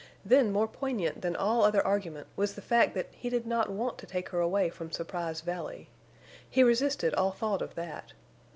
[0.25, 3.99] Then more poignant than all other argument was the fact that he did not want
[3.99, 5.89] to take her away from Surprise Valley.
[6.49, 8.13] He resisted all thought of that.